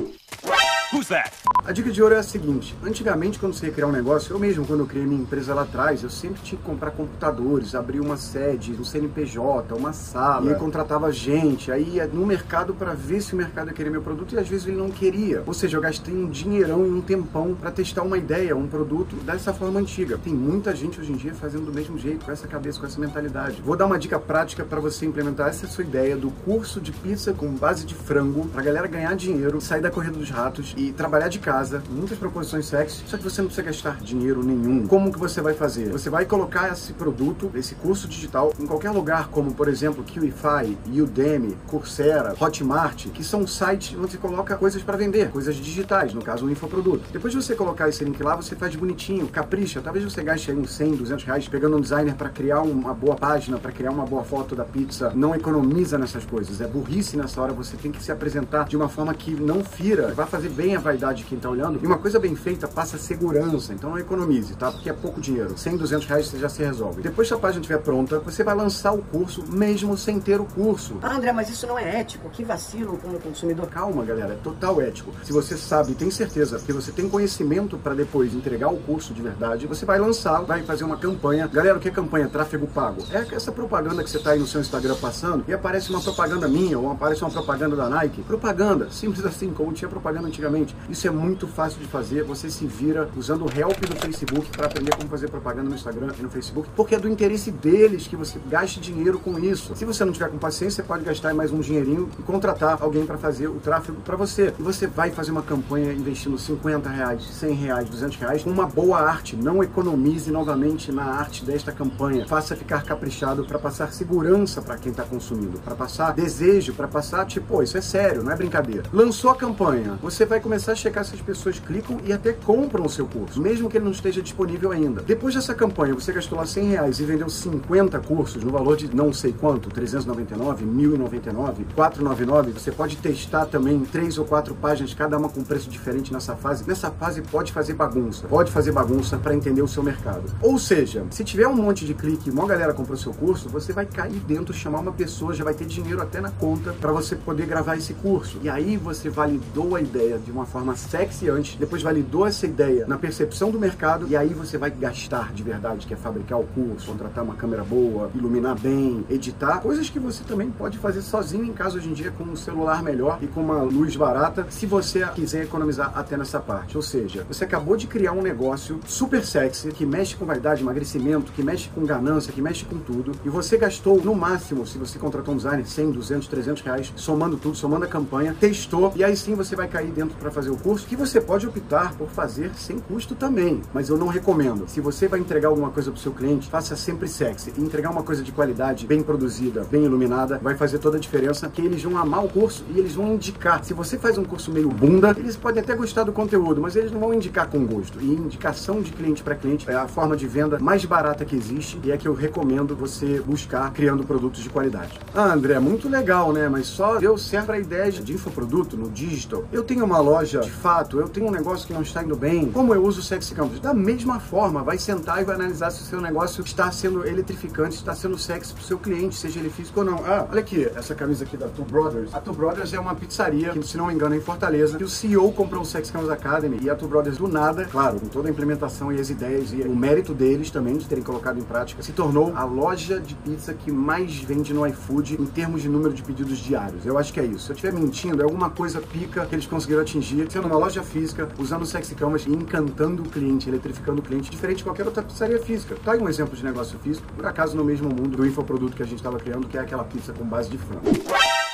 That? 1.07 1.31
A 1.65 1.71
dica 1.71 1.91
de 1.91 2.03
ouro 2.03 2.13
é 2.13 2.17
a 2.17 2.23
seguinte: 2.23 2.75
antigamente, 2.83 3.39
quando 3.39 3.53
você 3.53 3.67
ia 3.67 3.71
criar 3.71 3.87
um 3.87 3.91
negócio, 3.91 4.33
eu 4.33 4.39
mesmo, 4.39 4.65
quando 4.65 4.81
eu 4.81 4.85
criei 4.85 5.05
minha 5.05 5.21
empresa 5.21 5.53
lá 5.53 5.61
atrás, 5.61 6.03
eu 6.03 6.09
sempre 6.09 6.41
tinha 6.41 6.59
que 6.59 6.65
comprar 6.65 6.91
computadores, 6.91 7.73
abrir 7.73 8.01
uma 8.01 8.17
sede, 8.17 8.73
um 8.73 8.83
CNPJ, 8.83 9.73
uma 9.73 9.93
sala, 9.93 10.51
e 10.51 10.55
contratava 10.55 11.11
gente, 11.11 11.71
aí 11.71 11.95
ia 11.95 12.07
no 12.07 12.25
mercado 12.25 12.73
para 12.73 12.93
ver 12.93 13.21
se 13.21 13.33
o 13.33 13.37
mercado 13.37 13.67
ia 13.67 13.73
querer 13.73 13.89
meu 13.89 14.01
produto 14.01 14.35
e 14.35 14.39
às 14.39 14.47
vezes 14.47 14.67
ele 14.67 14.77
não 14.77 14.89
queria. 14.89 15.43
Ou 15.45 15.53
seja, 15.53 15.77
eu 15.77 15.81
gastei 15.81 16.13
um 16.13 16.29
dinheirão 16.29 16.85
e 16.85 16.89
um 16.89 17.01
tempão 17.01 17.55
para 17.55 17.71
testar 17.71 18.03
uma 18.03 18.17
ideia, 18.17 18.55
um 18.55 18.67
produto 18.67 19.15
dessa 19.17 19.53
forma 19.53 19.79
antiga. 19.79 20.17
Tem 20.17 20.33
muita 20.33 20.75
gente 20.75 20.99
hoje 20.99 21.11
em 21.11 21.15
dia 21.15 21.33
fazendo 21.33 21.65
do 21.65 21.73
mesmo 21.73 21.97
jeito, 21.97 22.25
com 22.25 22.31
essa 22.31 22.47
cabeça, 22.47 22.79
com 22.79 22.85
essa 22.85 22.99
mentalidade. 22.99 23.61
Vou 23.61 23.75
dar 23.75 23.85
uma 23.85 23.97
dica 23.97 24.19
prática 24.19 24.63
para 24.63 24.79
você 24.79 25.05
implementar 25.05 25.49
essa 25.49 25.67
sua 25.67 25.83
ideia 25.83 26.15
do 26.15 26.29
curso 26.29 26.81
de 26.81 26.91
pizza 26.91 27.33
com 27.33 27.47
base 27.51 27.85
de 27.85 27.95
frango, 27.95 28.47
pra 28.49 28.61
galera 28.61 28.87
ganhar 28.87 29.15
dinheiro, 29.15 29.59
sair 29.61 29.81
da 29.81 29.89
corrida 29.91 30.17
dos 30.17 30.29
ratos 30.29 30.73
e 30.77 30.92
trabalhar 30.93 31.27
de 31.27 31.39
casa 31.39 31.81
muitas 31.89 32.17
proposições 32.17 32.65
sexy, 32.65 33.03
só 33.07 33.17
que 33.17 33.23
você 33.23 33.41
não 33.41 33.47
precisa 33.47 33.65
gastar 33.65 33.97
dinheiro 34.01 34.43
nenhum. 34.43 34.87
Como 34.87 35.11
que 35.11 35.19
você 35.19 35.41
vai 35.41 35.53
fazer? 35.53 35.89
Você 35.89 36.09
vai 36.09 36.25
colocar 36.25 36.71
esse 36.71 36.93
produto, 36.93 37.51
esse 37.55 37.75
curso 37.75 38.07
digital, 38.07 38.53
em 38.59 38.65
qualquer 38.65 38.91
lugar, 38.91 39.29
como 39.29 39.53
por 39.53 39.67
exemplo 39.67 40.03
QIFI, 40.03 40.77
Udemy, 41.01 41.57
Coursera, 41.67 42.35
Hotmart, 42.39 43.07
que 43.09 43.23
são 43.23 43.45
sites 43.45 43.97
onde 43.97 44.11
você 44.11 44.17
coloca 44.17 44.55
coisas 44.55 44.81
para 44.81 44.97
vender, 44.97 45.29
coisas 45.29 45.55
digitais, 45.55 46.13
no 46.13 46.21
caso 46.21 46.45
um 46.45 46.49
infoproduto. 46.49 47.03
Depois 47.11 47.33
de 47.33 47.41
você 47.41 47.55
colocar 47.55 47.89
esse 47.89 48.03
link 48.03 48.21
lá, 48.21 48.35
você 48.35 48.55
faz 48.55 48.75
bonitinho, 48.75 49.27
capricha. 49.27 49.81
Talvez 49.81 50.03
você 50.03 50.23
gaste 50.23 50.51
aí 50.51 50.57
uns 50.57 50.71
100, 50.71 50.95
200 50.95 51.25
reais 51.25 51.47
pegando 51.47 51.77
um 51.77 51.81
designer 51.81 52.15
para 52.15 52.29
criar 52.29 52.61
uma 52.61 52.93
boa 52.93 53.15
página, 53.15 53.57
para 53.57 53.71
criar 53.71 53.91
uma 53.91 54.05
boa 54.05 54.23
foto 54.23 54.55
da 54.55 54.63
pizza. 54.63 55.11
Não 55.15 55.33
economiza 55.35 55.97
nessas 55.97 56.25
coisas, 56.25 56.61
é 56.61 56.67
burrice 56.67 57.17
nessa 57.17 57.41
hora. 57.41 57.53
Você 57.53 57.77
tem 57.77 57.91
que 57.91 58.01
se 58.03 58.11
apresentar 58.11 58.65
de 58.65 58.75
uma 58.75 58.89
forma 58.89 59.13
que 59.13 59.31
não 59.31 59.63
fira, 59.63 60.13
vai 60.13 60.25
fazer 60.25 60.49
bem 60.49 60.75
a 60.75 60.81
vaidade 60.83 61.19
de 61.19 61.25
quem 61.25 61.39
tá 61.39 61.49
olhando. 61.49 61.79
E 61.81 61.87
uma 61.87 61.97
coisa 61.97 62.19
bem 62.19 62.35
feita 62.35 62.67
passa 62.67 62.97
segurança, 62.97 63.73
então 63.73 63.97
economize, 63.97 64.55
tá? 64.55 64.71
Porque 64.71 64.89
é 64.89 64.93
pouco 64.93 65.19
dinheiro. 65.19 65.57
100, 65.57 65.77
200 65.77 66.07
reais 66.07 66.27
você 66.27 66.37
já 66.37 66.49
se 66.49 66.63
resolve. 66.63 67.01
Depois 67.01 67.27
que 67.27 67.33
a 67.33 67.37
página 67.37 67.61
estiver 67.61 67.79
pronta, 67.79 68.19
você 68.19 68.43
vai 68.43 68.55
lançar 68.55 68.91
o 68.91 69.01
curso 69.01 69.43
mesmo 69.49 69.97
sem 69.97 70.19
ter 70.19 70.39
o 70.39 70.45
curso. 70.45 70.97
Ah, 71.01 71.15
André, 71.15 71.31
mas 71.31 71.49
isso 71.49 71.65
não 71.65 71.79
é 71.79 71.99
ético. 71.99 72.29
Que 72.29 72.43
vacilo 72.43 72.97
como 72.97 73.19
consumidor. 73.19 73.67
Calma, 73.67 74.03
galera, 74.03 74.33
é 74.33 74.37
total 74.37 74.81
ético. 74.81 75.11
Se 75.23 75.31
você 75.31 75.57
sabe, 75.57 75.95
tem 75.95 76.11
certeza, 76.11 76.59
que 76.59 76.73
você 76.73 76.91
tem 76.91 77.09
conhecimento 77.09 77.77
para 77.77 77.93
depois 77.93 78.33
entregar 78.33 78.69
o 78.69 78.77
curso 78.77 79.13
de 79.13 79.21
verdade, 79.21 79.65
você 79.65 79.85
vai 79.85 79.99
lançar, 79.99 80.41
vai 80.41 80.63
fazer 80.63 80.83
uma 80.83 80.97
campanha. 80.97 81.47
Galera, 81.47 81.77
o 81.77 81.79
que 81.79 81.87
é 81.87 81.91
campanha? 81.91 82.27
Tráfego 82.27 82.67
pago. 82.67 83.01
É 83.11 83.35
essa 83.35 83.51
propaganda 83.51 84.03
que 84.03 84.09
você 84.09 84.19
tá 84.19 84.31
aí 84.31 84.39
no 84.39 84.47
seu 84.47 84.59
Instagram 84.61 84.95
passando 84.95 85.45
e 85.47 85.53
aparece 85.53 85.89
uma 85.89 86.01
propaganda 86.01 86.47
minha 86.47 86.77
ou 86.77 86.91
aparece 86.91 87.21
uma 87.21 87.31
propaganda 87.31 87.75
da 87.75 87.89
Nike. 87.89 88.21
Propaganda, 88.23 88.89
simples 88.89 89.25
assim, 89.25 89.51
como 89.51 89.73
tinha 89.73 89.89
propaganda 89.89 90.27
antigamente. 90.27 90.72
Isso 90.89 91.07
é 91.07 91.11
muito 91.11 91.47
fácil 91.47 91.63
fácil 91.63 91.79
de 91.79 91.87
fazer, 91.87 92.23
você 92.23 92.49
se 92.49 92.65
vira 92.67 93.09
usando 93.15 93.45
o 93.45 93.59
help 93.59 93.79
do 93.85 93.95
Facebook 93.95 94.49
para 94.49 94.67
aprender 94.67 94.93
como 94.95 95.07
fazer 95.07 95.29
propaganda 95.29 95.69
no 95.69 95.75
Instagram 95.75 96.09
e 96.19 96.21
no 96.21 96.29
Facebook, 96.29 96.69
porque 96.75 96.95
é 96.95 96.99
do 96.99 97.07
interesse 97.07 97.51
deles 97.51 98.05
que 98.05 98.15
você 98.15 98.37
gaste 98.49 98.79
dinheiro 98.79 99.17
com 99.19 99.39
isso. 99.39 99.73
Se 99.75 99.85
você 99.85 100.03
não 100.03 100.11
tiver 100.11 100.29
com 100.29 100.37
paciência, 100.37 100.83
você 100.83 100.87
pode 100.87 101.03
gastar 101.03 101.33
mais 101.33 101.51
um 101.51 101.59
dinheirinho 101.59 102.09
e 102.19 102.23
contratar 102.23 102.77
alguém 102.81 103.05
para 103.05 103.17
fazer 103.17 103.47
o 103.47 103.55
tráfego 103.55 104.01
para 104.01 104.17
você. 104.17 104.53
E 104.59 104.61
você 104.61 104.85
vai 104.85 105.11
fazer 105.11 105.31
uma 105.31 105.41
campanha 105.41 105.93
investindo 105.93 106.37
50 106.37 106.89
reais, 106.89 107.23
100 107.23 107.53
reais, 107.53 107.89
200 107.89 108.17
reais 108.17 108.43
com 108.43 108.49
uma 108.49 108.67
boa 108.67 108.99
arte. 108.99 109.35
Não 109.35 109.63
economize 109.63 110.29
novamente 110.31 110.91
na 110.91 111.03
arte 111.03 111.45
desta 111.45 111.71
campanha. 111.71 112.27
Faça 112.27 112.55
ficar 112.55 112.83
caprichado 112.83 113.45
para 113.45 113.57
passar 113.57 113.91
segurança 113.93 114.61
para 114.61 114.77
quem 114.77 114.91
está 114.91 115.03
consumindo, 115.03 115.59
para 115.59 115.75
passar 115.75 116.11
desejo, 116.13 116.73
para 116.73 116.87
passar 116.87 117.25
tipo, 117.25 117.63
isso 117.63 117.77
é 117.77 117.81
sério, 117.81 118.23
não 118.23 118.31
é 118.31 118.35
brincadeira. 118.35 118.83
Lançou 118.91 119.31
a 119.31 119.35
campanha, 119.35 119.97
você 120.01 120.25
vai 120.25 120.39
começar 120.39 120.62
a 120.71 120.75
checar 120.75 121.03
se 121.03 121.15
as 121.15 121.21
pessoas 121.21 121.43
pessoas 121.43 121.59
clicam 121.59 121.99
e 122.05 122.13
até 122.13 122.31
compram 122.31 122.85
o 122.85 122.89
seu 122.89 123.05
curso, 123.05 123.41
mesmo 123.41 123.69
que 123.69 123.77
ele 123.77 123.85
não 123.85 123.91
esteja 123.91 124.21
disponível 124.21 124.71
ainda. 124.71 125.01
Depois 125.01 125.35
dessa 125.35 125.53
campanha, 125.53 125.93
você 125.93 126.13
gastou 126.13 126.37
lá 126.37 126.45
100 126.45 126.69
reais 126.69 126.99
e 126.99 127.03
vendeu 127.03 127.27
50 127.29 127.99
cursos 127.99 128.43
no 128.43 128.51
valor 128.51 128.77
de 128.77 128.93
não 128.95 129.11
sei 129.11 129.33
quanto, 129.33 129.69
399, 129.69 130.63
1099, 130.65 131.65
499. 131.75 132.51
Você 132.51 132.71
pode 132.71 132.97
testar 132.97 133.45
também 133.45 133.79
três 133.81 134.17
ou 134.17 134.25
quatro 134.25 134.55
páginas, 134.55 134.93
cada 134.93 135.17
uma 135.17 135.27
com 135.27 135.43
preço 135.43 135.69
diferente 135.69 136.13
nessa 136.13 136.35
fase. 136.35 136.63
Nessa 136.67 136.91
fase 136.91 137.21
pode 137.21 137.51
fazer 137.51 137.73
bagunça, 137.73 138.27
pode 138.27 138.51
fazer 138.51 138.71
bagunça 138.71 139.17
para 139.17 139.35
entender 139.35 139.61
o 139.61 139.67
seu 139.67 139.83
mercado. 139.83 140.23
Ou 140.41 140.57
seja, 140.57 141.05
se 141.09 141.23
tiver 141.23 141.47
um 141.47 141.55
monte 141.55 141.85
de 141.85 141.93
clique 141.93 142.29
e 142.29 142.31
uma 142.31 142.45
galera 142.45 142.73
comprou 142.73 142.97
seu 142.97 143.13
curso, 143.13 143.49
você 143.49 143.73
vai 143.73 143.85
cair 143.85 144.19
dentro, 144.19 144.53
chamar 144.53 144.79
uma 144.79 144.91
pessoa, 144.91 145.33
já 145.33 145.43
vai 145.43 145.53
ter 145.53 145.65
dinheiro 145.65 146.01
até 146.01 146.21
na 146.21 146.31
conta 146.31 146.73
para 146.73 146.91
você 146.91 147.15
poder 147.15 147.45
gravar 147.47 147.75
esse 147.75 147.93
curso. 147.95 148.39
E 148.43 148.49
aí 148.49 148.77
você 148.77 149.09
validou 149.09 149.75
a 149.75 149.81
ideia 149.81 150.17
de 150.17 150.31
uma 150.31 150.42
forma 150.45 150.75
sexy 150.75 151.29
antes 151.29 151.55
depois 151.55 151.81
validou 151.81 152.25
essa 152.25 152.45
ideia 152.45 152.85
na 152.87 152.97
percepção 152.97 153.51
do 153.51 153.59
mercado 153.59 154.07
e 154.07 154.15
aí 154.15 154.29
você 154.29 154.57
vai 154.57 154.71
gastar 154.71 155.33
de 155.33 155.43
verdade, 155.43 155.85
que 155.85 155.93
é 155.93 155.97
fabricar 155.97 156.39
o 156.39 156.45
curso, 156.45 156.87
contratar 156.87 157.23
uma 157.23 157.35
câmera 157.35 157.63
boa, 157.63 158.09
iluminar 158.15 158.57
bem, 158.59 159.05
editar, 159.09 159.59
coisas 159.59 159.89
que 159.89 159.99
você 159.99 160.23
também 160.23 160.49
pode 160.51 160.77
fazer 160.77 161.01
sozinho 161.01 161.43
em 161.43 161.53
casa 161.53 161.77
hoje 161.77 161.89
em 161.89 161.93
dia 161.93 162.11
com 162.11 162.23
um 162.23 162.35
celular 162.35 162.83
melhor 162.83 163.19
e 163.21 163.27
com 163.27 163.41
uma 163.41 163.61
luz 163.61 163.95
barata, 163.95 164.45
se 164.49 164.65
você 164.65 165.05
quiser 165.07 165.43
economizar 165.43 165.91
até 165.95 166.17
nessa 166.17 166.39
parte. 166.39 166.75
Ou 166.75 166.83
seja, 166.83 167.25
você 167.27 167.43
acabou 167.43 167.75
de 167.75 167.87
criar 167.87 168.11
um 168.11 168.21
negócio 168.21 168.79
super 168.85 169.23
sexy 169.23 169.71
que 169.71 169.85
mexe 169.85 170.15
com 170.15 170.25
vaidade, 170.25 170.61
emagrecimento, 170.61 171.31
que 171.31 171.43
mexe 171.43 171.69
com 171.69 171.85
ganância, 171.85 172.33
que 172.33 172.41
mexe 172.41 172.65
com 172.65 172.77
tudo 172.79 173.13
e 173.23 173.29
você 173.29 173.57
gastou 173.57 174.01
no 174.01 174.15
máximo, 174.15 174.65
se 174.65 174.77
você 174.77 174.99
contratou 174.99 175.33
um 175.33 175.37
designer, 175.37 175.65
100, 175.65 175.91
200, 175.91 176.27
300 176.27 176.63
reais, 176.63 176.93
somando 176.95 177.37
tudo, 177.37 177.55
somando 177.55 177.85
a 177.85 177.87
campanha, 177.87 178.35
testou 178.39 178.93
e 178.95 179.03
aí 179.03 179.15
sim 179.15 179.35
você 179.35 179.55
vai 179.55 179.67
cair 179.67 179.91
dentro 179.91 180.15
para 180.17 180.31
fazer 180.33 180.49
o 180.49 180.57
curso, 180.57 180.87
que 180.87 180.95
você 180.95 181.21
pode 181.21 181.47
optar 181.47 181.93
por 181.95 182.09
fazer 182.09 182.51
sem 182.55 182.79
custo 182.79 183.15
também. 183.15 183.61
Mas 183.73 183.89
eu 183.89 183.97
não 183.97 184.07
recomendo. 184.07 184.67
Se 184.67 184.81
você 184.81 185.07
vai 185.07 185.19
entregar 185.19 185.49
alguma 185.49 185.69
coisa 185.69 185.91
para 185.91 185.97
o 185.97 186.01
seu 186.01 186.11
cliente, 186.11 186.49
faça 186.49 186.75
sempre 186.75 187.07
sexy. 187.07 187.53
E 187.57 187.61
entregar 187.61 187.91
uma 187.91 188.03
coisa 188.03 188.23
de 188.23 188.31
qualidade, 188.31 188.85
bem 188.85 189.03
produzida, 189.03 189.65
bem 189.69 189.85
iluminada, 189.85 190.39
vai 190.41 190.55
fazer 190.55 190.79
toda 190.79 190.97
a 190.97 190.99
diferença, 190.99 191.49
que 191.49 191.61
eles 191.61 191.83
vão 191.83 191.97
amar 191.97 192.25
o 192.25 192.29
curso 192.29 192.65
e 192.73 192.79
eles 192.79 192.95
vão 192.95 193.13
indicar. 193.13 193.63
Se 193.63 193.73
você 193.73 193.97
faz 193.97 194.17
um 194.17 194.23
curso 194.23 194.51
meio 194.51 194.69
bunda, 194.69 195.15
eles 195.17 195.35
podem 195.35 195.61
até 195.61 195.75
gostar 195.75 196.03
do 196.03 196.11
conteúdo, 196.11 196.61
mas 196.61 196.75
eles 196.75 196.91
não 196.91 196.99
vão 196.99 197.13
indicar 197.13 197.47
com 197.47 197.65
gosto. 197.65 197.99
E 198.01 198.05
indicação 198.05 198.81
de 198.81 198.91
cliente 198.91 199.23
para 199.23 199.35
cliente 199.35 199.69
é 199.69 199.75
a 199.75 199.87
forma 199.87 200.15
de 200.17 200.27
venda 200.27 200.57
mais 200.59 200.83
barata 200.85 201.25
que 201.25 201.35
existe 201.35 201.79
e 201.83 201.91
é 201.91 201.97
que 201.97 202.07
eu 202.07 202.13
recomendo 202.13 202.75
você 202.75 203.19
buscar 203.19 203.71
criando 203.71 204.03
produtos 204.03 204.41
de 204.41 204.49
qualidade. 204.49 204.99
Ah, 205.13 205.33
André, 205.33 205.59
muito 205.59 205.87
legal, 205.87 206.31
né? 206.31 206.49
Mas 206.49 206.67
só 206.67 206.97
deu 206.97 207.17
certo 207.17 207.51
a 207.51 207.59
ideia 207.59 207.91
de 207.91 208.13
infoproduto 208.13 208.77
no 208.77 208.89
digital. 208.89 209.43
Eu 209.51 209.63
tenho 209.63 209.85
uma 209.85 209.99
loja 209.99 210.22
de 210.29 210.51
fato, 210.51 210.99
eu 210.99 211.07
tenho 211.07 211.27
um 211.27 211.31
negócio 211.31 211.67
que 211.67 211.73
não 211.73 211.81
está 211.81 212.03
indo 212.03 212.15
bem. 212.15 212.51
Como 212.51 212.73
eu 212.73 212.83
uso 212.83 212.99
o 212.99 213.03
Sexy 213.03 213.33
Campus? 213.33 213.59
Da 213.59 213.73
mesma 213.73 214.19
forma, 214.19 214.63
vai 214.63 214.77
sentar 214.77 215.21
e 215.21 215.25
vai 215.25 215.35
analisar 215.35 215.71
se 215.71 215.81
o 215.81 215.85
seu 215.85 216.01
negócio 216.01 216.43
está 216.43 216.71
sendo 216.71 217.05
eletrificante, 217.07 217.75
está 217.75 217.93
sendo 217.93 218.17
sexy 218.17 218.53
para 218.53 218.61
o 218.61 218.65
seu 218.65 218.77
cliente, 218.77 219.15
seja 219.15 219.39
ele 219.39 219.49
físico 219.49 219.79
ou 219.79 219.85
não. 219.85 219.97
Ah, 220.05 220.27
olha 220.29 220.39
aqui, 220.39 220.69
essa 220.75 220.95
camisa 220.95 221.23
aqui 221.23 221.37
da 221.37 221.47
Two 221.47 221.65
Brothers. 221.65 222.13
A 222.13 222.19
Two 222.19 222.33
Brothers 222.33 222.73
é 222.73 222.79
uma 222.79 222.95
pizzaria 222.95 223.49
que, 223.49 223.63
se 223.63 223.77
não 223.77 223.87
me 223.87 223.93
engano, 223.93 224.15
é 224.15 224.17
em 224.17 224.21
Fortaleza, 224.21 224.77
que 224.77 224.83
o 224.83 224.89
CEO 224.89 225.31
comprou 225.31 225.61
o 225.61 225.65
Sexy 225.65 225.91
Campus 225.91 226.09
Academy 226.09 226.59
e 226.61 226.69
a 226.69 226.75
Two 226.75 226.87
Brothers 226.87 227.17
do 227.17 227.27
nada, 227.27 227.65
claro, 227.65 227.99
com 227.99 228.07
toda 228.07 228.27
a 228.27 228.31
implementação 228.31 228.91
e 228.91 228.99
as 228.99 229.09
ideias 229.09 229.53
e 229.53 229.61
o 229.61 229.75
mérito 229.75 230.13
deles 230.13 230.49
também 230.49 230.77
de 230.77 230.85
terem 230.87 231.03
colocado 231.03 231.39
em 231.39 231.43
prática, 231.43 231.81
se 231.81 231.91
tornou 231.91 232.33
a 232.35 232.43
loja 232.43 232.99
de 232.99 233.15
pizza 233.15 233.53
que 233.53 233.71
mais 233.71 234.15
vende 234.17 234.53
no 234.53 234.65
iFood 234.67 235.21
em 235.21 235.25
termos 235.25 235.61
de 235.61 235.69
número 235.69 235.93
de 235.93 236.03
pedidos 236.03 236.37
diários. 236.37 236.85
Eu 236.85 236.97
acho 236.97 237.11
que 237.11 237.19
é 237.19 237.25
isso. 237.25 237.45
Se 237.45 237.51
eu 237.51 237.55
estiver 237.55 237.73
mentindo, 237.73 238.21
é 238.21 238.23
alguma 238.23 238.49
coisa 238.49 238.79
pica 238.79 239.25
que 239.25 239.35
eles 239.35 239.45
conseguiram 239.45 239.81
atingir, 239.81 240.12
sendo 240.29 240.47
uma 240.47 240.57
loja 240.57 240.83
física, 240.83 241.27
usando 241.37 241.65
Sexy 241.65 241.95
Canvas 241.95 242.25
e 242.25 242.29
encantando 242.29 243.03
o 243.03 243.09
cliente, 243.09 243.49
eletrificando 243.49 243.99
o 243.99 244.03
cliente, 244.03 244.29
diferente 244.29 244.57
de 244.57 244.63
qualquer 244.63 244.85
outra 244.85 245.03
pizzaria 245.03 245.39
física. 245.39 245.75
Tá 245.83 245.93
aí 245.93 245.99
um 245.99 246.09
exemplo 246.09 246.35
de 246.35 246.43
negócio 246.43 246.77
físico, 246.79 247.07
por 247.13 247.25
acaso 247.25 247.55
no 247.55 247.63
mesmo 247.63 247.89
mundo 247.89 248.17
do 248.17 248.25
infoproduto 248.25 248.75
que 248.75 248.83
a 248.83 248.85
gente 248.85 248.97
estava 248.97 249.17
criando, 249.17 249.47
que 249.47 249.57
é 249.57 249.61
aquela 249.61 249.83
pizza 249.83 250.13
com 250.13 250.23
base 250.25 250.49
de 250.49 250.57
frango. 250.57 250.83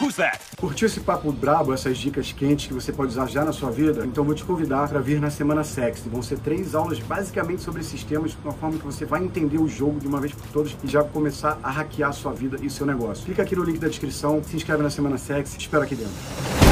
Who's 0.01 0.15
that? 0.15 0.39
Curtiu 0.57 0.87
esse 0.87 1.01
papo 1.01 1.29
brabo, 1.31 1.73
essas 1.73 1.97
dicas 1.97 2.31
quentes 2.31 2.67
que 2.67 2.73
você 2.73 2.91
pode 2.91 3.11
usar 3.11 3.25
já 3.27 3.43
na 3.43 3.51
sua 3.51 3.69
vida? 3.69 4.05
Então 4.05 4.23
vou 4.23 4.33
te 4.33 4.45
convidar 4.45 4.87
para 4.87 4.99
vir 4.99 5.19
na 5.19 5.29
Semana 5.29 5.63
Sexy. 5.63 6.07
Vão 6.07 6.21
ser 6.21 6.39
três 6.39 6.73
aulas 6.73 6.99
basicamente 6.99 7.61
sobre 7.61 7.81
esses 7.81 8.01
temas, 8.03 8.31
de 8.31 8.37
uma 8.43 8.53
forma 8.53 8.77
que 8.77 8.85
você 8.85 9.03
vai 9.03 9.21
entender 9.21 9.57
o 9.57 9.67
jogo 9.67 9.99
de 9.99 10.07
uma 10.07 10.21
vez 10.21 10.31
por 10.33 10.47
todas 10.47 10.75
e 10.83 10.87
já 10.87 11.03
começar 11.03 11.59
a 11.61 11.69
hackear 11.69 12.11
a 12.11 12.13
sua 12.13 12.31
vida 12.31 12.57
e 12.61 12.69
seu 12.69 12.85
negócio. 12.85 13.25
Clica 13.25 13.43
aqui 13.43 13.55
no 13.55 13.63
link 13.63 13.77
da 13.77 13.89
descrição, 13.89 14.41
se 14.41 14.55
inscreve 14.55 14.81
na 14.83 14.89
Semana 14.89 15.17
Sexy, 15.17 15.57
te 15.57 15.61
espero 15.61 15.83
aqui 15.83 15.95
dentro. 15.95 16.68